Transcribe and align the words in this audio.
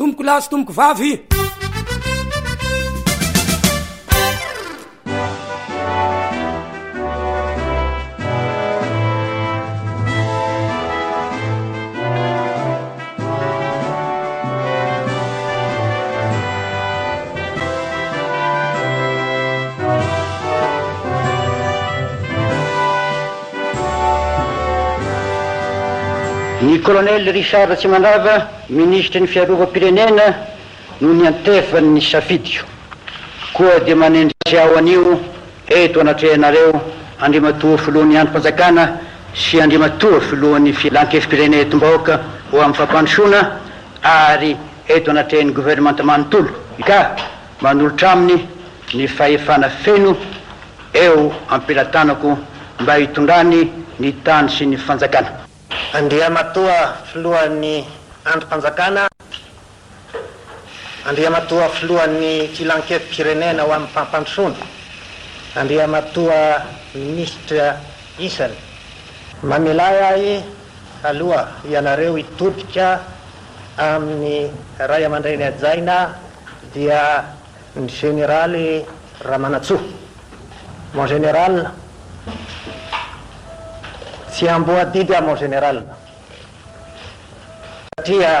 تمك 0.00 0.20
لاص 0.20 0.48
تمك 0.48 0.70
فافي 0.72 1.18
ny 26.62 26.78
kôlônely 26.82 27.30
ricard 27.32 27.74
tsy 27.76 27.88
mandrava 27.88 28.50
minisitry 28.68 29.20
ny 29.20 29.26
fiarova 29.26 29.66
pirenena 29.66 30.46
no 31.00 31.12
ny 31.14 31.26
antefa 31.26 31.80
ny 31.80 31.98
safidiko 32.00 32.66
koa 33.52 33.78
di 33.78 33.94
manendrisyao 33.94 34.76
an'io 34.76 35.18
eto 35.64 36.00
anatrehanareo 36.00 36.72
andrimatoafolohany 37.18 38.16
andro 38.18 38.32
fanjakana 38.34 38.98
sy 39.32 39.60
andrimatoafolohan'ny 39.60 40.72
filankesypireneetom-baoaka 40.72 42.20
ho 42.52 42.60
ami'ny 42.60 42.74
fampanosona 42.76 43.58
ary 44.02 44.54
eto 44.86 45.10
anatrehan'ny 45.10 45.52
governementematolo 45.52 46.50
ka 46.86 47.14
manolotr' 47.62 48.04
aminy 48.06 48.46
ny 48.94 49.06
fahefana 49.08 49.70
feno 49.70 50.14
eo 50.92 51.32
ampiratanako 51.48 52.38
mba 52.80 52.98
itondrany 52.98 53.70
ny 53.98 54.12
tany 54.22 54.48
sy 54.50 54.66
ny 54.66 54.76
fanjakana 54.76 55.39
andria 55.90 56.30
matoa 56.30 57.02
filoan'ny 57.10 57.82
androm-panjakana 58.30 59.10
andrea 61.10 61.30
matoa 61.34 61.66
filohan'ny 61.74 62.54
tilankety 62.54 63.06
pirenena 63.10 63.62
ao 63.62 63.72
amin' 63.74 63.90
mpampandrosona 63.90 64.54
andrea 65.56 65.86
matoa 65.86 66.62
minisitre 66.94 67.74
isany 68.18 68.54
mamela 69.42 69.88
ahi 70.12 70.42
aloha 71.02 71.42
ianareo 71.70 72.18
itotika 72.22 72.86
amin'ny 73.76 74.46
ray 74.90 75.04
aman-drayny 75.06 75.42
adjaina 75.44 76.14
dia 76.74 77.00
ny 77.74 77.86
generaly 77.90 78.86
ramanatsoa 79.26 79.82
mon 80.94 81.08
general 81.08 81.54
sy 84.40 84.48
amboadidy 84.48 85.12
am 85.14 85.28
en 85.28 85.36
generala 85.36 85.82
satria 87.96 88.36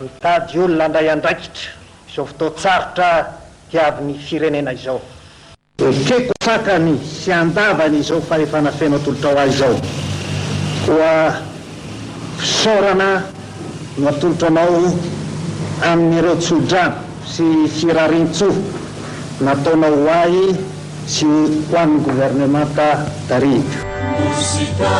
mitady 0.00 0.58
olona 0.60 0.88
ndray 0.88 1.08
andraikitra 1.10 1.70
izao 2.08 2.26
fotao 2.26 2.50
tsarotra 2.56 3.10
diaviny 3.70 4.18
firenena 4.28 4.72
izao 4.76 5.00
ekekosakany 5.88 6.98
sy 7.20 7.30
andavany 7.32 7.96
izao 8.00 8.20
fa 8.28 8.38
efana 8.44 8.70
fena 8.78 8.96
atolotra 9.00 9.30
o 9.30 9.38
ay 9.38 9.50
zao 9.52 9.74
koa 10.86 11.14
fisorana 12.40 13.08
moatolotra 13.98 14.48
anao 14.48 14.92
amin'n'ireo 15.92 16.34
tsodrano 16.40 16.96
sy 17.32 17.44
firarintso 17.78 18.46
nataonao 19.44 20.04
ahy 20.22 20.44
sy 21.06 21.24
ho 21.70 21.78
ami'ny 21.82 22.04
gouvernementa 22.04 22.86
darika 23.28 23.91
mosika 24.10 24.96